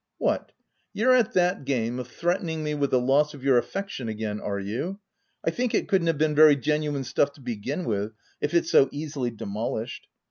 ct 0.01 0.07
What, 0.17 0.51
you're 0.93 1.13
at 1.13 1.33
that 1.33 1.63
game 1.63 1.99
of 1.99 2.07
threatening 2.07 2.63
me 2.63 2.73
with 2.73 2.89
the 2.89 2.99
loss 2.99 3.35
of 3.35 3.43
your 3.43 3.59
affection 3.59 4.09
again, 4.09 4.39
are 4.41 4.57
you? 4.59 4.99
I 5.45 5.51
think 5.51 5.75
it 5.75 5.87
couldn't 5.87 6.07
have 6.07 6.17
been 6.17 6.33
very 6.33 6.55
genuine 6.55 7.03
stuff 7.03 7.33
to 7.33 7.41
begin 7.41 7.85
with, 7.85 8.13
if 8.41 8.55
it's 8.55 8.71
so 8.71 8.89
easily 8.91 9.29
demolished. 9.29 10.07